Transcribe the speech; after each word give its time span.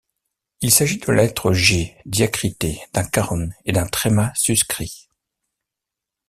Il 0.61 0.71
s’agit 0.71 0.97
de 0.97 1.05
la 1.11 1.21
lettre 1.21 1.53
G 1.53 1.95
diacritée 2.07 2.81
d’un 2.95 3.03
caron 3.03 3.51
et 3.65 3.71
d’un 3.71 3.85
tréma 3.85 4.33
suscrit. 4.33 5.07